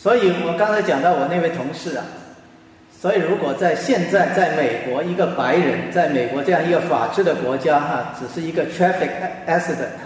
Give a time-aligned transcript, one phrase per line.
[0.00, 2.04] 所以我刚才讲到我那位同事啊，
[3.00, 9.10] 所以如果在现在在美国一个白人在美国这样一个法治的国家哈，只是一个 traffic
[9.48, 9.98] accident，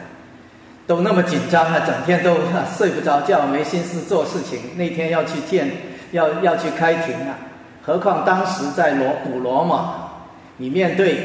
[0.86, 2.36] 都那么紧张啊，整天都
[2.74, 5.70] 睡不着觉，没心思做事情，那天要去见
[6.12, 7.36] 要要去开庭啊，
[7.82, 10.08] 何况当时在罗古罗马，
[10.56, 11.18] 你面对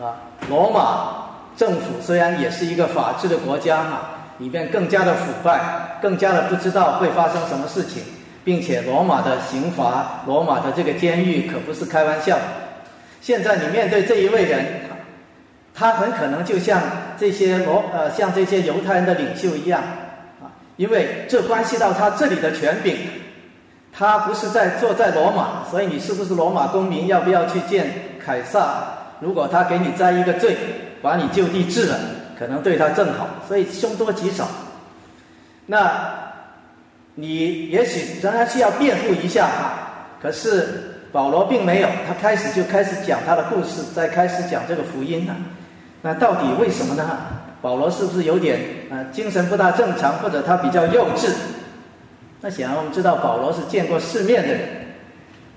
[0.00, 1.26] 啊罗马
[1.56, 4.10] 政府虽然也是一个法治的国家哈。
[4.38, 8.02] 里面更加的腐败，更加的不知道会发生什么事情，
[8.44, 12.38] 并且罗马的刑罚，罗马的这个监狱可不是开玩笑。
[13.20, 14.64] 现在你面对这一位人，
[15.74, 16.80] 他很可能就像
[17.18, 19.80] 这些罗呃像这些犹太人的领袖一样
[20.42, 22.96] 啊，因为这关系到他这里的权柄。
[23.98, 27.90] 他不是在坐在罗马，所以你是不是罗马公民，要不要去见
[28.22, 28.84] 凯撒？
[29.20, 30.54] 如果他给你摘一个罪，
[31.00, 31.98] 把你就地治了。
[32.38, 34.46] 可能对他正好，所以凶多吉少。
[35.66, 35.90] 那，
[37.14, 39.82] 你也许仍然需要辩护一下哈。
[40.22, 45.34] 可是保罗并没有，他开始就开始讲他的故事，再开始讲这个福音了。
[46.02, 47.18] 那到底为什么呢？
[47.62, 51.32] 保罗是不是有点啊精神不大正常，或者他比较幼稚？
[52.40, 54.60] 那显然我们知道保罗是见过世面的人。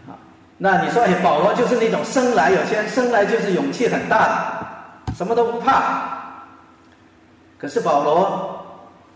[0.08, 0.18] 啊，
[0.58, 4.28] 那你说哎，保罗就是那种生来有些人生来就是勇气很大
[5.06, 6.19] 的，什么都不怕。
[7.60, 8.58] 可是保罗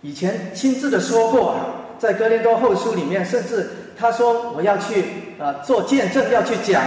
[0.01, 1.55] 以前亲自的说过，
[1.97, 5.05] 在哥林多后书里面，甚至他说我要去
[5.39, 6.83] 啊做见证，要去讲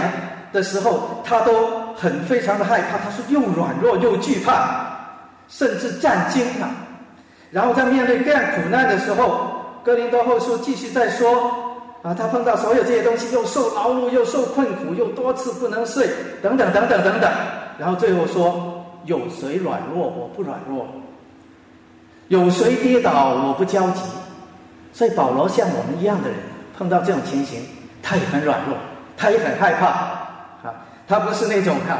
[0.53, 2.99] 的时候，他都很非常的害怕。
[2.99, 4.85] 他说又软弱又惧怕，
[5.47, 6.69] 甚至战惊啊。
[7.49, 9.47] 然后在面对各样苦难的时候，
[9.83, 11.51] 哥林多后书继续在说
[12.03, 16.07] 啊，他碰到所有这些东西，又受劳碌，又受困苦，又多次不能睡，
[16.43, 17.31] 等等等等等等。
[17.79, 20.85] 然后最后说，有谁软弱，我不软弱。
[22.27, 24.01] 有谁跌倒，我不焦急。
[24.93, 26.37] 所以保罗像我们一样的人，
[26.77, 27.61] 碰到这种情形，
[28.01, 28.75] 他也很软弱，
[29.15, 29.87] 他也很害怕。
[29.87, 30.73] 啊，
[31.07, 31.97] 他不是那种哈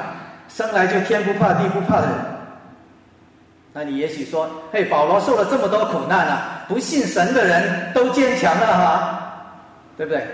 [0.50, 2.16] 生来就天不怕地不怕的人。
[3.74, 9.34] 那你也许说，嘿，保罗受了这么多苦难啊，不信神的人都坚强了哈，
[9.96, 10.25] 对不对？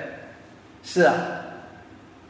[0.82, 1.14] 是啊，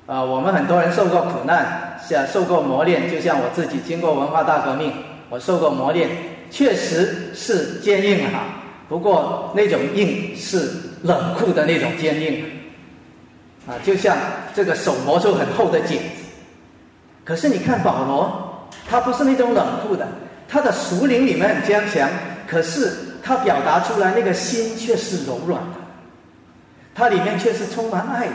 [0.08, 4.92] 啊，我们很多人受过苦难，受过磨练，就像我自己经过文化大革命，
[5.30, 6.10] 我受过磨练。
[6.54, 8.44] 确实是坚硬哈，
[8.88, 10.70] 不过那种硬是
[11.02, 12.46] 冷酷的那种坚硬，
[13.66, 14.16] 啊，就像
[14.54, 16.24] 这个手磨出很厚的茧子。
[17.26, 20.08] 可是你看保罗，他不是那种冷酷的，
[20.48, 22.08] 他的熟灵里面很坚强，
[22.48, 22.92] 可是
[23.24, 25.78] 他表达出来那个心却是柔软的，
[26.94, 28.34] 他里面却是充满爱的。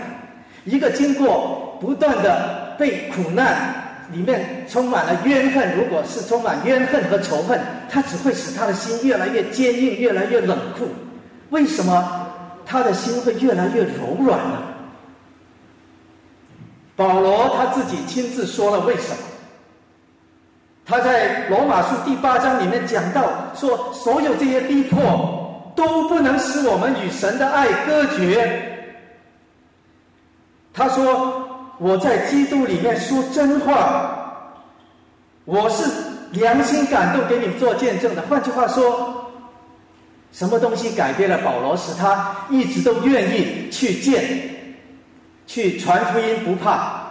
[0.64, 3.87] 一个经过不断的被苦难。
[4.10, 7.60] 里面充满了怨恨，如果是充满怨恨和仇恨，
[7.90, 10.88] 他只会使他的心越来越坚硬，越来越冷酷。
[11.50, 12.26] 为什么
[12.64, 14.62] 他的心会越来越柔软呢？
[16.96, 19.18] 保罗他自己亲自说了为什么。
[20.84, 28.90] 他在罗马书第八章里面讲到，说所有这些逼迫都不能使我们与神的爱隔绝。
[30.72, 31.44] 他说。
[31.78, 34.42] 我在基督里面说真话，
[35.44, 35.84] 我是
[36.32, 38.22] 良心感动给你们做见证的。
[38.22, 39.30] 换句话说，
[40.32, 44.24] 什么东西改变了保罗，使他一直都愿意去见、
[45.46, 47.06] 去传福音，不怕？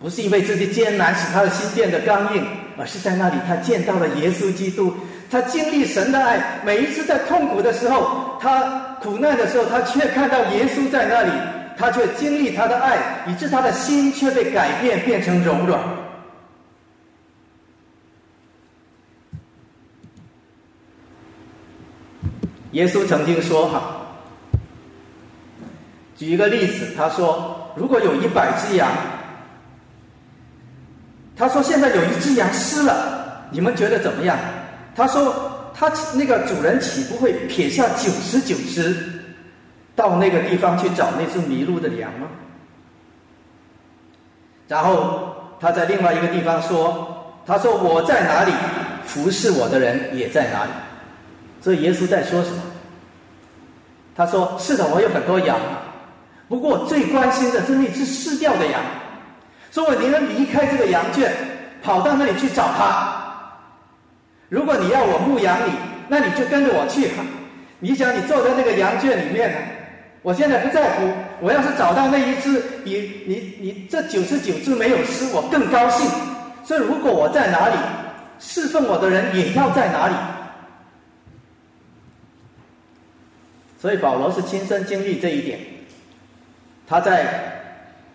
[0.00, 2.46] 不是因为这些艰难使他的心变得刚硬，
[2.78, 4.94] 而是在那里他见到了耶稣基督，
[5.30, 6.60] 他经历神的爱。
[6.64, 8.62] 每一次在痛苦的时候，他
[9.02, 11.30] 苦难的时候，他却看到耶稣在那里。
[11.78, 15.80] 他却经历他的爱，以致他的心却被改变，变成柔软。
[22.72, 23.96] 耶稣曾经说：“哈，
[26.16, 28.90] 举一个例子，他说，如果有一百只羊，
[31.36, 34.36] 他说现在有一只羊失了，你们觉得怎么样？
[34.96, 38.96] 他说，他那个主人岂不会撇下九十九只？”
[39.98, 42.28] 到那个地方去找那只迷路的羊吗？
[44.68, 48.52] 然后他在另外一个地方说：“他说我在哪里，
[49.04, 50.70] 服侍我的人也在哪里。”
[51.60, 52.62] 所以耶稣在说什么？
[54.14, 55.58] 他说：“是的，我有很多羊，
[56.48, 58.80] 不过最关心的是那只失掉的羊。
[59.72, 61.32] 说我宁愿离开这个羊圈，
[61.82, 63.14] 跑到那里去找他。
[64.48, 65.72] 如果你要我牧羊你，
[66.06, 67.24] 那你就跟着我去吧。
[67.80, 69.58] 你想你坐在那个羊圈里面呢？”
[70.22, 71.08] 我现在不在乎，
[71.40, 76.08] 我要是找到那一只比你你这九十九只没有失，我更高兴。
[76.64, 77.76] 所以，如果我在哪里，
[78.38, 80.14] 侍奉我的人也要在哪里。
[83.80, 85.58] 所以保罗是亲身经历这一点。
[86.86, 87.62] 他在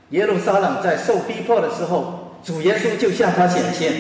[0.10, 3.94] 耶路撒冷在受逼迫的时候，主耶稣就向他显现。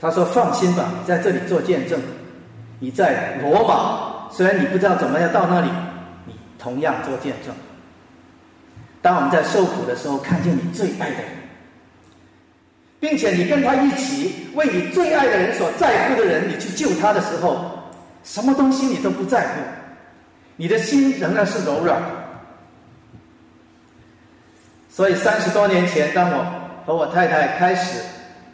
[0.00, 2.00] 他说：“放心吧，你在这里做见证。
[2.80, 5.68] 你在罗马，虽然你不知道怎么样到那里，
[6.64, 7.54] 同样做见证。
[9.02, 11.26] 当我们在受苦的时候，看见你最爱的人，
[12.98, 17.70] 并且你跟他一起为你最爱的人所在乎的人，你去救他的时候，
[18.24, 19.60] 什么东西你都不在乎，
[20.56, 22.00] 你的心仍然是柔软。
[24.88, 26.46] 所以三十多年前，当我
[26.86, 28.00] 和我太太开始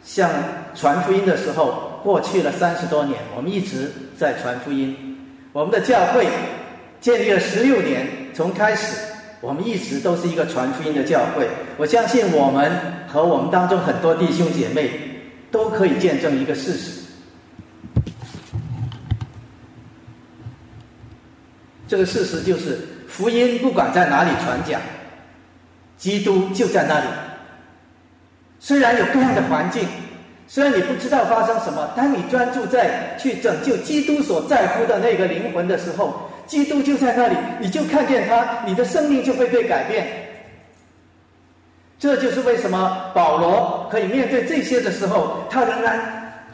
[0.03, 0.29] 向
[0.75, 5.17] 传福音的时候，过去了三十多年，我们一直在传福音。
[5.53, 6.27] 我们的教会
[7.01, 8.95] 建立了十六年，从开始
[9.41, 11.49] 我们一直都是一个传福音的教会。
[11.77, 12.71] 我相信我们
[13.07, 14.91] 和我们当中很多弟兄姐妹
[15.49, 17.01] 都可以见证一个事实：
[21.87, 22.77] 这个事实就是
[23.07, 24.79] 福音不管在哪里传讲，
[25.97, 27.07] 基督就在那里。
[28.59, 29.87] 虽然有各样的环境。
[30.47, 40.05] 虽然你不知道发生什么，当你专注在去拯救基督所在乎的那个灵魂的时候，基督就在那里，你就看见他，你的生命就会被改变。
[41.97, 45.97] 这就是为什么保罗可以面对这些的时候，他仍然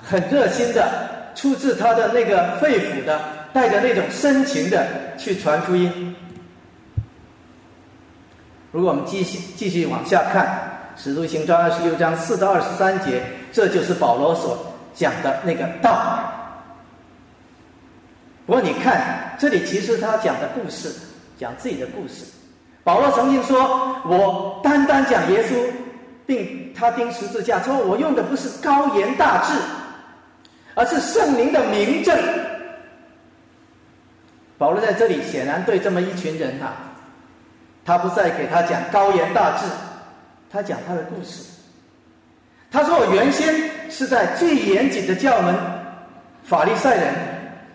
[0.04, 3.20] 很热心的，出自他的那个肺腑的，
[3.52, 4.86] 带着那种深情的
[5.18, 6.16] 去传福音。
[8.72, 10.76] 如果我们继续继续往下看。
[11.00, 13.22] 使徒行传二十六章四到二十三节，
[13.52, 14.58] 这就是保罗所
[14.96, 16.27] 讲的那个道。
[18.48, 20.90] 不过你看，这里其实他讲的故事，
[21.38, 22.24] 讲自己的故事。
[22.82, 25.54] 保罗曾经说：“我单单讲耶稣，
[26.26, 29.54] 并他钉十字架，说我用的不是高言大志，
[30.76, 32.18] 而是圣灵的明证。”
[34.58, 36.74] 保罗在这里显然对这么一群人哈，
[37.84, 39.66] 他不再给他讲高言大志。
[40.50, 41.44] 他讲他的故事。
[42.72, 43.54] 他说：“我原先
[43.90, 45.54] 是在最严谨的教门，
[46.46, 47.14] 法利赛人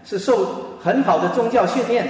[0.04, 2.06] 是受很好的宗教训练，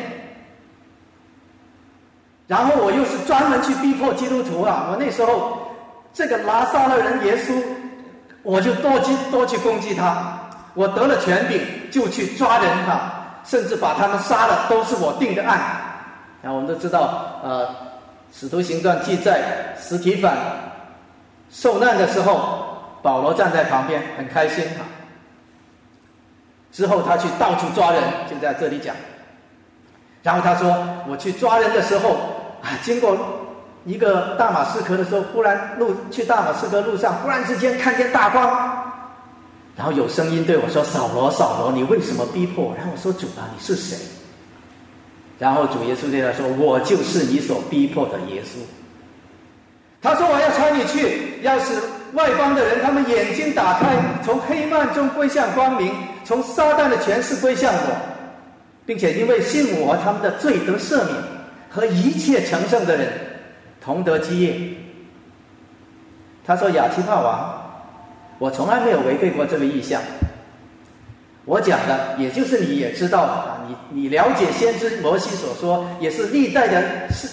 [2.47, 4.89] 然后我又是专门去逼迫基督徒啊！
[4.91, 5.59] 我那时候
[6.13, 7.63] 这个拿撒勒人耶稣，
[8.43, 10.39] 我就多去多去攻击他。
[10.75, 11.61] 我得了权柄，
[11.91, 13.13] 就去抓人哈，
[13.45, 15.61] 甚至把他们杀了，都是我定的案。
[16.43, 17.69] 然后我们都知道，呃。”
[18.41, 20.35] 《使徒行传》记载，史提反
[21.51, 24.87] 受难的时候，保罗站在旁边，很开心哈。
[26.73, 28.97] 之后他去到处抓人，就在这里讲。
[30.23, 30.75] 然后他说
[31.09, 32.15] ：“我去抓人的时候，
[32.63, 33.17] 啊，经过
[33.85, 38.49] 一个大马士革的时候，忽然路去大马士革路上，忽然之间看见大光，
[39.77, 43.99] 然后有声音对我说：‘扫罗，扫罗，你为什么逼迫我？’然后我说：‘主啊，你是谁？’”
[45.39, 48.59] 然后主耶稣对他说：“我就是你所逼迫的耶稣。”
[50.01, 51.75] 他说：“我要差你去，要使
[52.13, 55.93] 外邦的人他们眼睛打开，从黑暗中归向光明，
[56.25, 57.97] 从撒旦的权势归向我，
[58.87, 61.17] 并且因为信我，他们的罪得赦免，
[61.69, 63.09] 和一切成圣的人
[63.81, 64.55] 同得基业。”
[66.45, 67.63] 他说：“亚基帕王，
[68.39, 70.03] 我从来没有违背过这个意向。”
[71.45, 76.83] 我讲的，也就是你也知道的啊，你你了解先知摩西所说，也是历代的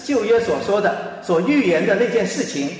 [0.04, 2.70] 旧约所说的、所预言的那件事情，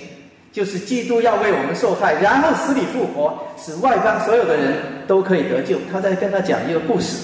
[0.52, 4.74] 就是基督要为我们受害，然后死里复活，使外邦所有的人
[5.06, 5.78] 都可以得救。
[5.90, 7.18] 他在跟他讲一个故事。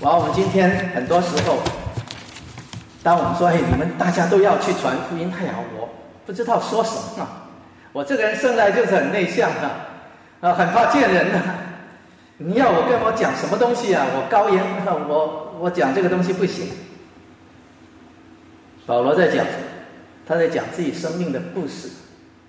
[0.00, 1.58] 完，我们今天很多时候，
[3.02, 5.88] 当我们说“哎，你们大家都要去传福音”，哎呀，我
[6.26, 7.26] 不知道说什么。
[7.92, 9.70] 我这个人生来就是很内向的。
[10.40, 11.38] 啊，很怕见人的！
[12.38, 14.04] 你要我跟我讲什么东西啊？
[14.12, 14.60] 我高言，
[15.08, 16.66] 我我讲这个东西不行。
[18.84, 19.46] 保罗在讲，
[20.26, 21.88] 他在讲自己生命的故事。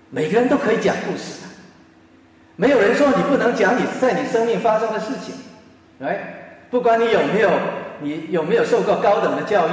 [0.09, 1.41] 每个人都可以讲故事，
[2.55, 5.33] 没有人说你不能讲你在你生命发生的事情。
[5.99, 7.49] 哎，不管你有没有，
[8.01, 9.71] 你有没有受过高等的教育，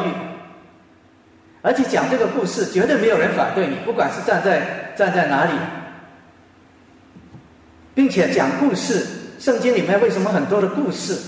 [1.61, 5.53] 而且讲这个故事，绝对没有人反对你，不管是站在站在哪里。
[7.95, 9.05] 并且讲故事，
[9.39, 11.19] 圣经里面为什么很多的故事？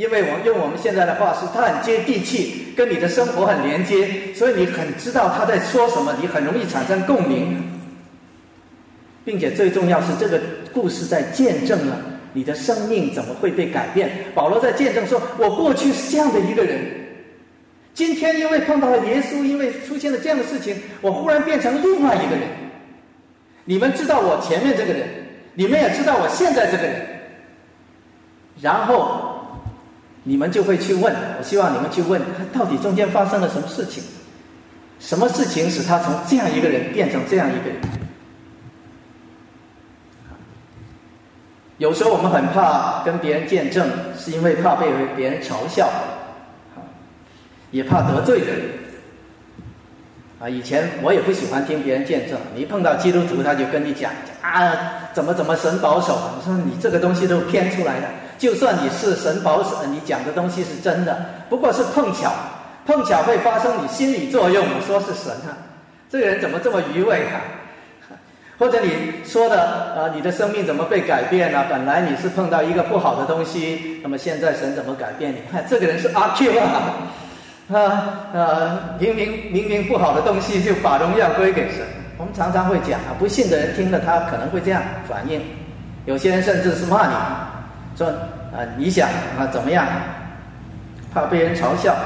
[0.00, 7.62] 因为我用我们现在的话是，它很接地气，跟你的生活很连接，所以你很知道他在说什么，你很容易产生共鸣。
[9.26, 10.40] 并且最重要是，这个
[10.72, 11.98] 故事在见证了
[12.32, 14.10] 你的生命怎么会被改变。
[14.34, 16.80] 保罗在见证说：“我过去是这样的一个人，
[17.92, 22.48] 今天因为碰到了耶稣，因为出现了这样的事情，我忽然变成另外一个人。
[23.66, 25.06] 你们知道我前面这个人。”
[25.52, 26.94] 你们也知道我现在这个人，
[28.62, 29.29] 然后
[30.24, 31.14] 你们就会去问。
[31.38, 32.20] 我希望你们去问，
[32.52, 34.02] 到底中间发生了什么事情？
[34.98, 37.76] 什么事情使他从这样一个人变成这样一个人？
[41.78, 44.86] 有时候我们很怕跟别人见证，是因为怕被
[45.16, 45.88] 别人嘲笑，
[47.70, 48.79] 也怕得罪人。
[50.40, 54.72] 啊，以前我也不喜欢听别人见证，你一碰到基督徒，他就跟你讲啊，
[55.12, 56.14] 怎么怎么神保守。
[56.14, 58.06] 我说你这个东西都是编出来的，
[58.38, 61.14] 就算你是神保守，你讲的东西是真的，
[61.50, 62.32] 不过是碰巧，
[62.86, 64.64] 碰巧会发生你心理作用。
[64.64, 65.52] 我说是神啊，
[66.08, 67.44] 这个人怎么这么愚昧啊？
[68.58, 68.90] 或者你
[69.26, 71.66] 说的啊，你的生命怎么被改变了？
[71.68, 75.38] 本来你是碰到一个不好的东西，那么现在神怎么改变你？
[75.52, 76.96] 看 这个人是阿 Q 啊，
[77.72, 81.86] 啊啊，明明明明不好的东西就把荣耀归给神。
[82.16, 85.40] 我们常常会讲啊，不信的人听了他可能会这样反应，
[86.06, 87.14] 有些人甚至是骂你，
[87.96, 89.08] 说啊你想
[89.38, 89.86] 啊怎么样，
[91.12, 91.96] 怕被人嘲笑。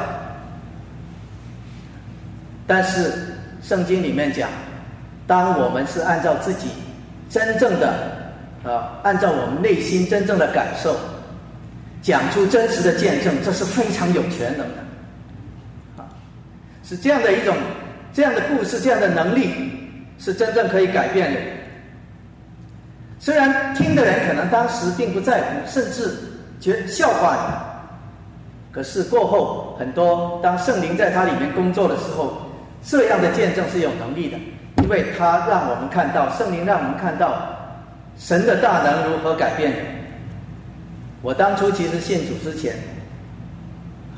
[2.67, 3.13] 但是
[3.63, 4.49] 圣经里面讲。
[5.27, 6.69] 当我们是按照自己
[7.31, 7.95] 真正的
[8.63, 10.95] 啊，按照我们内心真正的感受，
[12.03, 14.85] 讲出真实的见证，这是非常有权能的，
[16.85, 17.57] 是这样的一种
[18.13, 19.51] 这样的故事，这样的能力，
[20.19, 21.43] 是真正可以改变人。
[23.19, 26.15] 虽然听的人可能当时并不在乎，甚至
[26.61, 32.37] 觉笑话你，可是过后很多，当圣灵在他里面工作的时候，
[32.83, 34.37] 这样的见证是有能力的。
[34.83, 37.49] 因为他让我们看到圣灵，让我们看到
[38.19, 39.87] 神的大能如何改变人。
[41.23, 42.75] 我当初其实信主之前，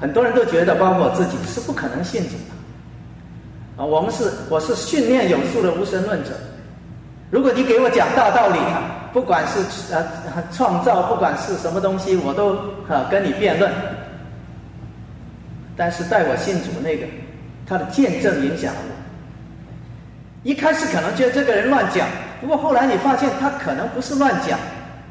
[0.00, 2.55] 很多人都觉得，包括我自己，是不可能信主的。
[3.76, 6.30] 啊，我们是我是训练有素的无神论者。
[7.30, 10.02] 如果你给我讲大道理啊，不管是呃
[10.50, 12.54] 创造，不管是什么东西，我都
[12.88, 13.70] 啊跟你辩论。
[15.76, 17.06] 但是带我信主那个，
[17.66, 18.96] 他的见证影响了我。
[20.42, 22.08] 一开始可能觉得这个人乱讲，
[22.40, 24.58] 不过后来你发现他可能不是乱讲，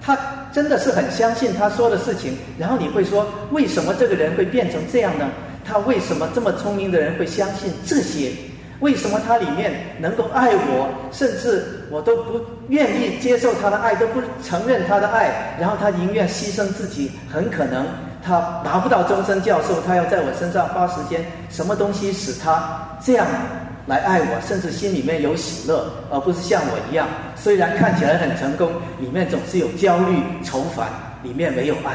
[0.01, 0.17] 他
[0.51, 2.36] 真的是很相信他说的事情。
[2.57, 5.29] 然后你会说，为什么这个人会变成这样呢？
[5.63, 8.31] 他为什么这么聪明的人会相信这些？
[8.79, 12.39] 为什么他里面能够爱我，甚至我都不
[12.70, 17.12] 愿意接受他的爱，都不承认他的爱，然后他宁愿牺牲自己？
[17.32, 17.86] 很可能
[18.24, 21.24] 他拿不到终身教授，他要在我身上花时间。
[21.50, 23.25] 什么东西使他这样？
[23.88, 30.88] 来爱我，甚至心里面有喜乐，而不是像我一样，虽然看起来很成功，里面总是有焦虑、愁烦，
[31.22, 31.94] 里面没有爱。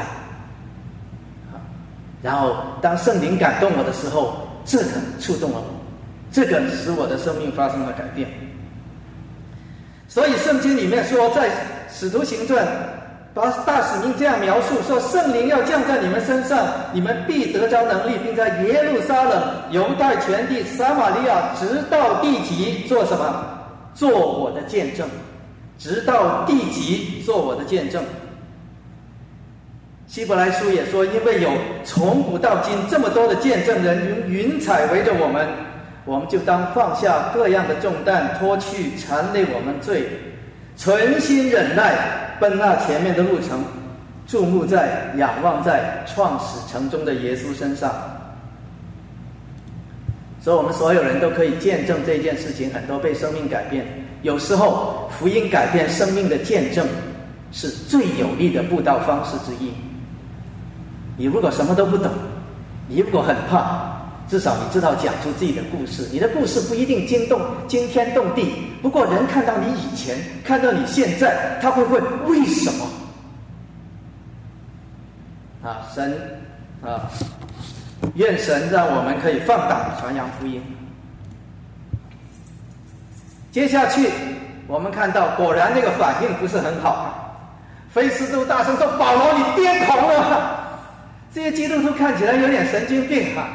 [2.21, 4.85] 然后当圣灵感动我的时候，这个
[5.19, 5.80] 触动了我，
[6.31, 8.29] 这个使我的生命发生了改变。
[10.07, 11.49] 所以圣经里面说，在
[11.91, 12.65] 使徒行传。
[13.33, 23.45] 把大使命这样描述：说圣灵要降在你们身上，你们必得着能力，并在耶路撒冷、犹太全地、撒玛利亚，直到地极，做什么？
[23.93, 25.07] 做我的见证。
[25.77, 28.03] 直到地极，做我的见证。
[30.07, 31.51] 希伯来书也说：因为有
[31.85, 35.47] 从古到今这么多的见证人云云彩围着我们，
[36.11, 40.09] 我们就当放下各样的重担，脱去缠累我们罪，
[40.75, 41.95] 存心忍耐。
[42.37, 43.63] 奔那前面的路程，
[44.27, 47.89] 注目在、仰望在创始城中的耶稣身上，
[50.41, 53.85] 所以我们所有人都可以见证这件事情，很多被生命改变。
[54.21, 56.85] 有时候福音改变生命的见证
[57.53, 59.71] 是最有力的布道方式之一。
[61.15, 62.11] 你如果什么都不懂，
[62.89, 64.00] 你如果很怕，
[64.31, 66.07] 至少你知道讲出自己的故事。
[66.09, 68.53] 你的故事不一定惊动、惊天动地。
[68.81, 72.87] 不过，人看到你以前，看到你现在，他会问为什么？
[75.69, 76.17] 啊，神
[76.81, 77.11] 啊，
[78.15, 80.63] 愿神让我们可以放胆传扬福音。
[83.51, 84.09] 接下去，
[84.65, 87.17] 我们看到，果然那个反应不是很好。
[87.89, 90.77] 菲斯都大声说：“保罗，你癫狂了！”
[91.35, 93.49] 这些基督徒看起来有点神经病，哈，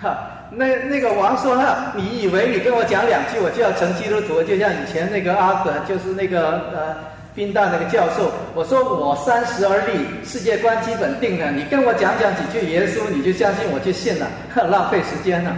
[0.00, 0.36] 哈。
[0.52, 4.42] 那那个王说：“哈，你以为你跟我讲两句，我就要成基督徒？
[4.42, 6.96] 就像以前那个阿德，就是那个呃
[7.36, 8.32] 宾大那个教授。
[8.52, 11.52] 我说我三十而立，世界观基本定了。
[11.52, 14.26] 你跟我讲讲几句耶稣，你就相信我就信了？
[14.68, 15.54] 浪费时间了。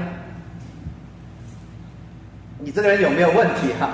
[2.59, 3.89] 你这个人有没有问题哈？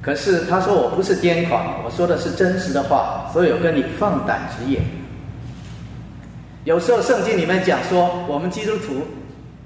[0.00, 4.80] 可是他说我不是癫狂，我说的是真实的话，所以我跟你放胆直言。”
[6.66, 9.06] 有时候圣经里面讲说，我们基督徒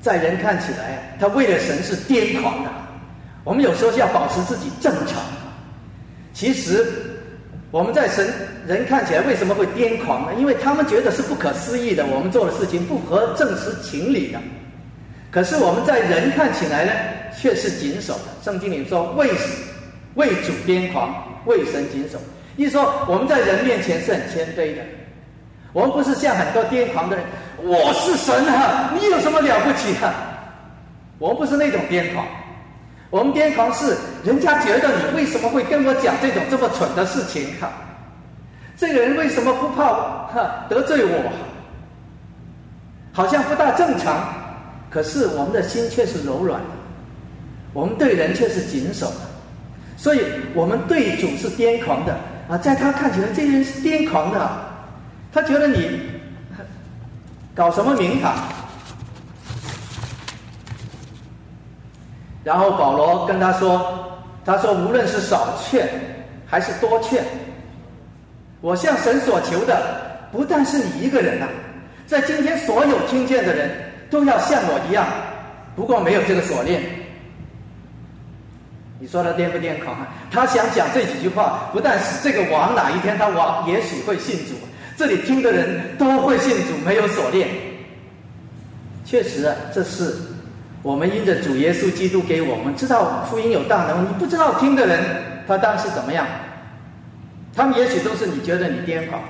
[0.02, 2.68] 在人看起来，他为了神是癫狂的。
[3.42, 5.16] 我们有时候要保持自己正常。
[6.34, 6.86] 其实
[7.70, 8.30] 我们在神
[8.66, 10.38] 人看起来为什么会癫狂呢？
[10.38, 14.38] 因为他们觉得是不可思议的，我们做的事情不合正实情理的。
[15.30, 16.92] 可是我们在人看起来呢，
[17.34, 18.24] 却是谨守的。
[18.44, 19.30] 圣经里说：“为
[20.16, 22.18] 为主癫狂，为神谨守。”
[22.58, 24.82] 意思说我们在人面前是很谦卑的。
[25.72, 27.24] 我们不是像很多癫狂的人，
[27.62, 30.12] 我是神啊，你有什么了不起啊？
[31.18, 32.26] 我们不是那种癫狂。
[33.10, 37.48] 我们癫狂是人家觉得你为什么会跟我讲这种这么蠢的事情？
[37.60, 37.70] 哈，
[38.76, 39.84] 这个人为什么不怕
[40.32, 41.32] 哈得罪我？
[43.12, 44.34] 好像不大正常。
[44.88, 46.66] 可是我们的心却是柔软的，
[47.72, 49.20] 我们对人却是谨守的，
[49.96, 50.20] 所以
[50.52, 52.12] 我们对主是癫狂的
[52.48, 54.50] 啊，在他看起来，这个人是癫狂的，
[55.32, 56.00] 他觉得你
[57.54, 58.34] 搞什么名堂？
[62.42, 65.88] 然后保罗跟他说：“他说无论是少劝
[66.46, 67.24] 还是多劝，
[68.60, 71.46] 我向神所求的，不但是你一个人呐，
[72.06, 73.70] 在今天所有听见的人。”
[74.10, 75.06] 都要像我一样，
[75.76, 76.82] 不过没有这个锁链。
[78.98, 80.08] 你说他癫不癫狂啊？
[80.32, 84.54] 他想讲这几句话，不但是这个王哪一天他王也许会信主，
[85.00, 87.48] 这里听的人都会信主，没有锁链。
[89.02, 90.14] 确实啊，这是
[90.82, 95.02] 我们因着主耶稣基督给我们知道福音有大能，你不知道听的人
[95.48, 96.26] 他当时怎么样？
[97.54, 99.22] 他们也许都是你觉得你癫狂。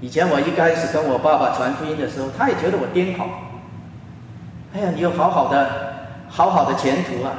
[0.00, 3.28] 以前我一开始跟我爸爸传福音的时候，他也觉得我癫狂。
[4.74, 5.68] 哎呀，你有好好的、
[6.28, 7.32] 好好的前途啊，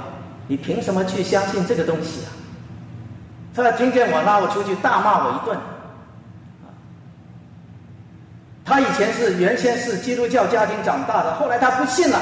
[0.49, 2.35] 你凭什么去相信这个东西啊？
[3.55, 5.57] 他听见我拉我出去，大骂我一顿。
[8.71, 12.17] 他以前是原先是基督教家庭长大的，后来他不信了。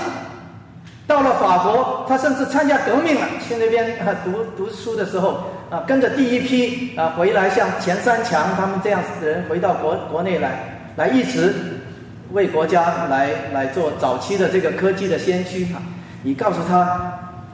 [1.05, 11.53] 到了法国，他甚至参加革命了，去那边读读书的时候，啊，跟着第一批啊回来，像钱三强他们这样子的人回到国国内来，来一直
[12.31, 15.79] 为国家来来做早期的这个科技的先驱哈。
[16.23, 17.13] 你告诉他，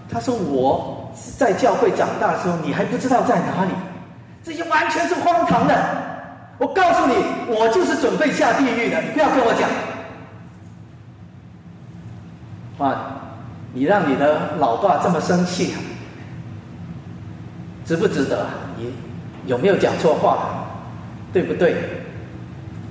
[0.10, 3.72] 他说我在教会长大的时候，你还不知道在哪里，
[4.42, 6.05] 这些完全是荒唐的。
[6.58, 7.14] 我告诉你，
[7.48, 9.54] 我就是准备下地狱的，你不要跟我
[12.80, 13.12] 讲，啊。
[13.78, 15.74] 你让你的老爸这么生气，
[17.84, 18.48] 值不值得？
[18.78, 18.90] 你
[19.48, 20.66] 有没有讲错话？
[21.34, 21.76] 对不对？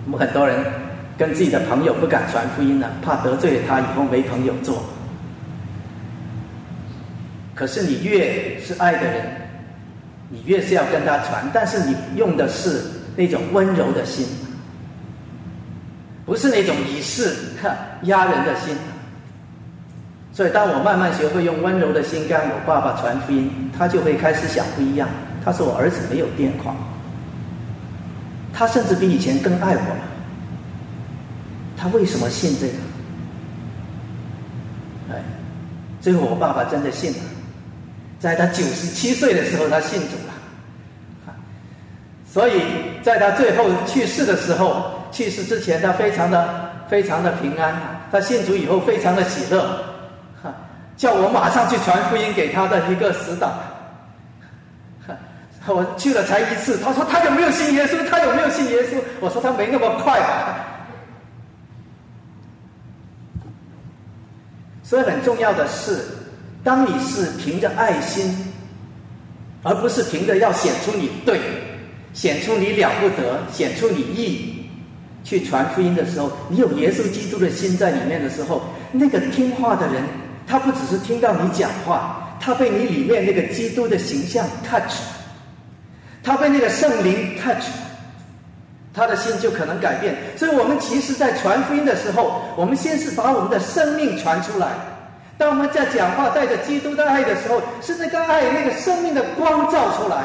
[0.04, 0.62] 我们很多人
[1.16, 4.84] 跟自己的朋友不敢传福音呢，怕得罪了他，以后没朋友做。
[7.54, 9.26] 可是你越是爱的人，
[10.28, 12.82] 你越是要跟他传，但是你用的是
[13.16, 14.26] 那种温柔的心，
[16.26, 17.34] 不是那种以势
[18.02, 18.76] 压人的心。
[20.32, 25.08] 所以，当我慢慢学会用温柔的心跟我爸爸传福音，他就会开始想不一样。
[25.44, 26.74] 他说：“我儿子没有癫狂，
[28.52, 30.00] 他甚至比以前更爱我了。
[31.76, 32.74] 他为什么信这个？
[35.12, 35.22] 哎，
[36.00, 37.18] 最后我爸爸真的信了，
[38.18, 40.33] 在他九十七岁的时候，他信主了。
[42.34, 42.62] 所以，
[43.00, 47.72] 在他最后去世的时候，去世之前，他非常的、非常的平安。
[48.10, 49.62] 他信主以后，非常的喜乐。”
[50.42, 50.52] 哈
[50.96, 53.52] 叫我马上去传福音给他的一个死党，
[55.68, 58.04] 我去了才一次，他说他有没有信耶稣？
[58.10, 59.00] 他有没有信耶稣？
[59.20, 60.56] 我说他没那么快吧。
[64.82, 66.04] 所以很重要的是，
[66.64, 68.52] 当你是凭着爱心，
[69.62, 71.40] 而不是凭着要显出你对、
[72.14, 74.64] 显出你了不得、显出你义
[75.22, 80.02] 去传福音的时候，你有耶稣基督的心在里面的时候，那个听话的人。
[80.46, 84.92] 他不只是听到你讲话，他被你里面那个基督的形象 touch，
[86.22, 87.64] 他被那个圣灵 touch，
[88.92, 90.14] 他的心就可能改变。
[90.36, 94.68] 所以，我们其实，在传福音的时候，我们先是把我们的生命传出来。
[95.38, 100.24] 当我们在讲话带着基督的爱的时候，是那个爱、那个生命的光照出来。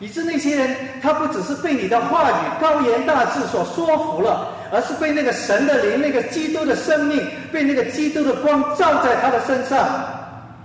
[0.00, 9.88] 以致那些人，他不只是被你的话语高言大志所说服了，而是被那个神的灵、那个基督的生命、被那个基督的光照在他的身上，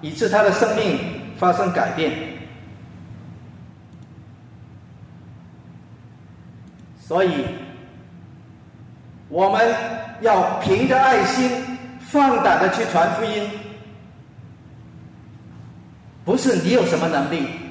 [0.02, 1.00] 以致他的生命
[1.36, 2.12] 发生改变。
[7.06, 7.46] 所以，
[9.30, 9.74] 我们
[10.22, 11.52] 要凭着爱心，
[12.00, 13.50] 放胆的去传福音，
[16.24, 17.63] 不是你有什么能力。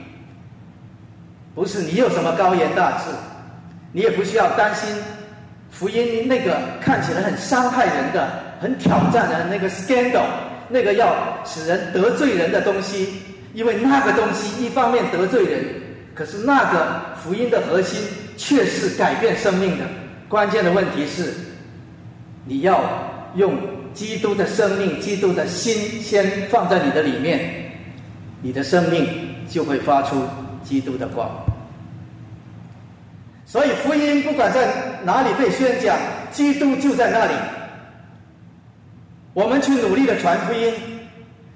[1.55, 3.11] 不是你有什么高言大志，
[3.93, 4.89] 你也不需要担心
[5.71, 8.29] 福音那个看起来很伤害人的、
[8.61, 10.25] 很挑战的那个 scandal，
[10.69, 15.65] 那个要使人得罪人的东西，因为那个东西一方面得罪人，
[16.15, 18.01] 可是那个福音的核心
[18.37, 19.85] 却是改变生命的。
[20.29, 21.35] 关键的问题是，
[22.47, 22.81] 你要
[23.35, 23.55] 用
[23.93, 27.71] 基督的生命、基督的心先放在你的里面，
[28.41, 29.07] 你的生命
[29.51, 30.23] 就会发出
[30.63, 31.31] 基督的光。
[33.45, 34.69] 所以福音不管在
[35.05, 35.99] 哪里被宣讲，
[36.31, 37.33] 基督就在那里。
[39.35, 40.73] 我们去努力的传福音，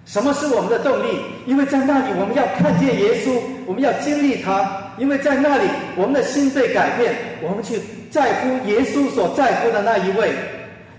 [0.05, 1.21] 什么是我们的动力？
[1.47, 4.83] 因为在那里我们要看见耶稣，我们要经历他。
[4.99, 5.64] 因为在那里
[5.95, 7.79] 我们的心被改变，我们去
[8.11, 10.33] 在乎耶稣所在乎的那一位。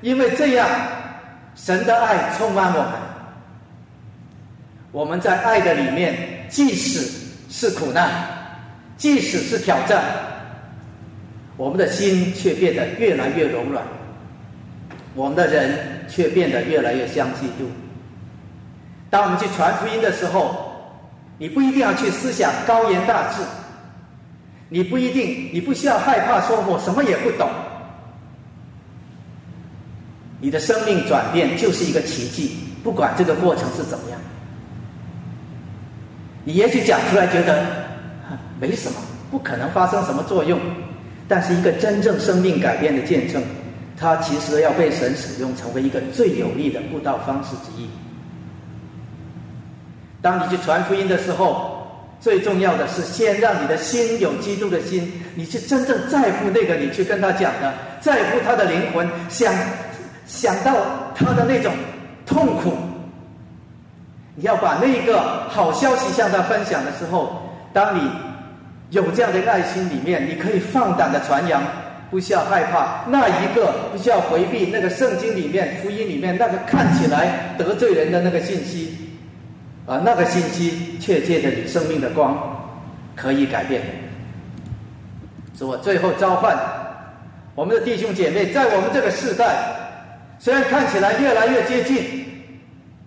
[0.01, 0.69] 因为这样，
[1.55, 2.91] 神的爱充满我们。
[4.91, 6.15] 我们在爱的里面，
[6.47, 7.26] 即使
[7.59, 8.11] 是苦难，
[8.97, 10.03] 即使是挑战，
[11.57, 13.83] 我们的心却变得越来越柔软。
[15.15, 15.97] 我们的人。
[16.09, 17.49] 却变得越来越相信。
[19.09, 20.71] 当我们去传福音的时候，
[21.37, 23.41] 你不一定要去思想高言大志，
[24.69, 27.49] 你不一定，你不需要害怕说我什么也不懂。
[30.39, 34.17] 你的生命转变就是一个奇迹，不管这个过程是怎么样。
[36.47, 37.61] 你也许讲出来觉得
[38.57, 38.95] 没什么，
[39.29, 40.57] 不可能发生什么作用，
[41.27, 43.43] 但是一个真正生命改变的见证。
[43.97, 47.89] 它其实要被神使用，成为一个最有力的布道方式之一。
[50.21, 51.85] 当你去传福音的时候，
[52.21, 59.53] 最重要的是先让你的心有基督的心，你去真正在乎那个你去跟他讲的，在乎他的灵魂，想
[60.25, 60.77] 想到
[61.13, 61.73] 他的那种
[62.25, 62.71] 痛苦。
[64.37, 65.19] 你要把那个
[65.49, 67.41] 好消息向他分享的时候，
[67.73, 68.09] 当你
[68.91, 71.61] 有这样的爱心里面，你可以放胆的传扬。
[72.09, 78.95] 不需要害怕那一个，不需要回避那个圣经里面、福音里面那个看起来得罪人的那个信息，
[79.85, 82.37] 啊，那个信息却借着你生命的光
[83.13, 83.81] 可以改变。
[85.57, 86.57] 是我最后召唤
[87.55, 89.57] 我们的弟兄姐妹，在我们这个时代，
[90.39, 92.25] 虽然看起来越来越接近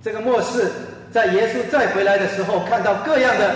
[0.03, 0.71] 这个末世，
[1.11, 3.55] 在耶稣再回来的时候，看到各样的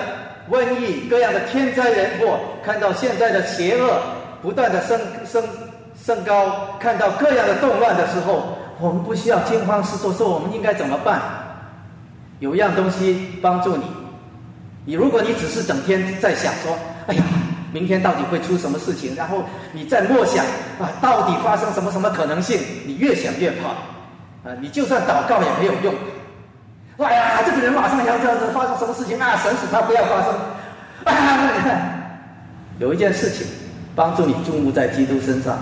[0.51, 3.99] 瘟疫、各样的天灾人祸，看到现在的邪恶。
[4.43, 5.43] 不断的升升
[5.99, 11.19] 升高，看到各样的动乱的时候，我们不需要惊慌失措，说我们应该怎么办？
[12.41, 13.85] 有一样东西帮助你，
[14.85, 17.23] 你如果你只是整天在想说，哎呀，
[17.73, 19.17] 明天到底会出什么事情？
[19.17, 20.45] 然后你在默想
[20.79, 22.61] 啊，到底发生什么什么可能性？
[22.85, 23.69] 你越想越怕，
[24.51, 25.95] 啊，你就算祷告也没有用。
[26.99, 29.37] 哎呀，这个人马上要这样子发生什么事情啊？
[29.37, 30.35] 神使他不要发生。
[31.05, 32.21] 啊，你看，
[32.79, 33.47] 有一件事情。
[33.97, 35.57] 帮助你注目在基督身上，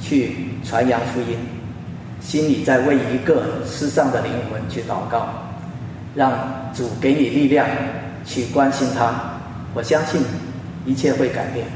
[0.00, 1.36] 去传扬福音，
[2.18, 5.28] 心里在为一个世上的灵魂去祷告，
[6.14, 6.32] 让
[6.72, 7.68] 主给你力量
[8.24, 9.12] 去关心他。
[9.74, 10.22] 我相信
[10.86, 11.66] 一切会改变。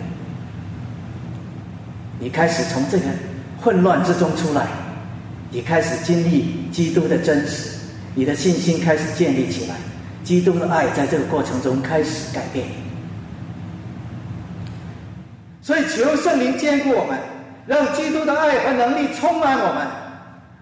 [2.18, 3.04] 你开始从这个
[3.60, 4.66] 混乱之中出来，
[5.54, 7.78] 你开始经历基督的真实，
[8.12, 9.76] 你的信心开始建立起来，
[10.24, 12.66] 基督的爱在这个过程中开始改变。
[15.62, 17.16] 所以，求圣灵坚固我们，
[17.68, 19.86] 让基督的爱和能力充满我们。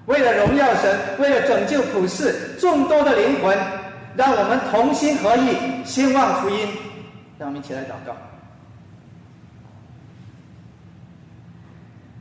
[0.05, 3.57] 为了荣耀神，为了拯救普世众多的灵魂，
[4.15, 6.69] 让我们同心合意兴旺福音。
[7.39, 8.15] 让我们一起来祷告。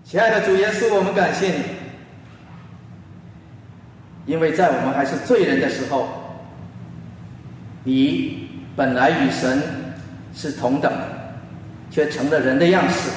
[0.06, 1.64] 亲爱的主耶稣，我们感谢你，
[4.26, 6.08] 因为在我们还是罪人的时候，
[7.84, 9.62] 你本来与神
[10.34, 10.92] 是同等。
[11.94, 13.10] 却成了人的样式，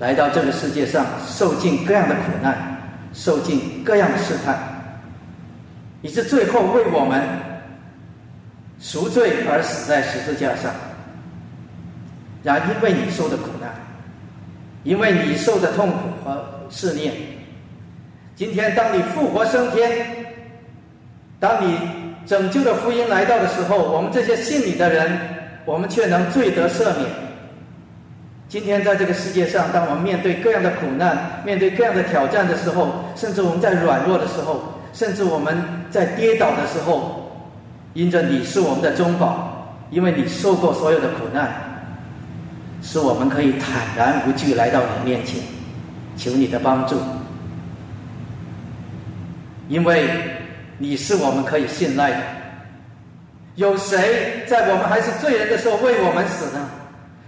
[0.00, 4.58] 来到这个世界上，受尽各样的苦难，受尽各样的试探，
[6.02, 7.22] 以致最后为我们
[8.80, 10.72] 赎罪而死在十字架上。
[12.42, 13.70] 然因为你受的苦难，
[14.82, 17.14] 因为你受的痛苦和试炼，
[18.36, 20.06] 今天当你复活升天，
[21.40, 21.74] 当你
[22.26, 25.18] 拯救的福音来到的时候，我们这些信你的人，
[25.64, 27.08] 我们却能罪得赦免。
[28.46, 35.56] 今天在这个世界上，当我们面对各样的苦难、面对各样的挑战的时候，甚至我们在软弱的时候，甚至我们
[35.90, 37.32] 在跌倒的时候，
[37.94, 41.50] 因着你是我们的中保，因为你受过所有的苦难，
[42.82, 45.40] 使我们可以坦然无惧来到你面前，
[46.18, 46.96] 求你的帮助。
[49.68, 50.08] 因为
[50.78, 52.18] 你是我们可以信赖的，
[53.56, 56.68] 有谁在我们还是罪人的时候为我们死呢？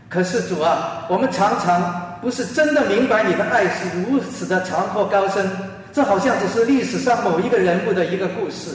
[0.09, 5.47] 可是主啊，我们常常不是真的明白你的爱是如此的长阔高深，
[5.93, 8.71] 这好像只是历史上某一个人物的一个故事。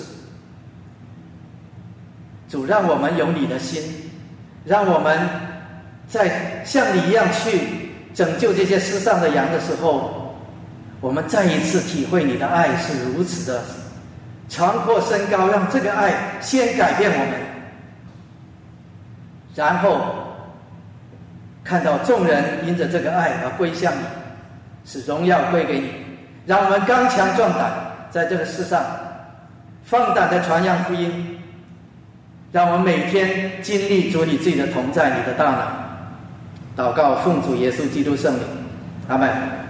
[2.48, 3.82] 主让我们有你的心，
[4.64, 5.20] 让我们
[6.08, 7.60] 在像你一样去
[8.14, 10.23] 拯救这些失丧的羊的时候，
[11.04, 13.62] 我们再一次体会你的爱是如此的
[14.48, 17.34] 长阔深高，让这个爱先改变我们，
[19.54, 20.16] 然后
[21.62, 23.98] 看到众人因着这个爱而归向你，
[24.86, 25.90] 使荣耀归给你，
[26.46, 27.70] 让我们刚强壮胆，
[28.10, 28.82] 在这个世上
[29.84, 31.38] 放胆的传扬福音。
[32.54, 35.68] 让我们每天经历主你自己的同在，你的大脑。
[36.78, 38.44] 祷告奉主耶稣基督圣名，
[39.10, 39.63] 阿门。